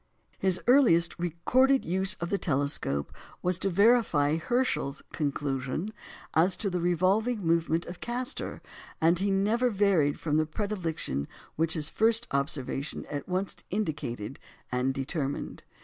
His 0.39 0.59
earliest 0.65 1.13
recorded 1.19 1.85
use 1.85 2.15
of 2.15 2.31
the 2.31 2.39
telescope 2.39 3.13
was 3.43 3.59
to 3.59 3.69
verify 3.69 4.37
Herschel's 4.37 5.03
conclusion 5.13 5.93
as 6.33 6.57
to 6.57 6.71
the 6.71 6.81
revolving 6.81 7.45
movement 7.45 7.85
of 7.85 7.99
Castor, 8.01 8.63
and 8.99 9.19
he 9.19 9.29
never 9.29 9.69
varied 9.69 10.19
from 10.19 10.37
the 10.37 10.47
predilection 10.47 11.27
which 11.55 11.75
this 11.75 11.87
first 11.87 12.25
observation 12.31 13.05
at 13.11 13.29
once 13.29 13.55
indicated 13.69 14.39
and 14.71 14.91
determined. 14.91 15.61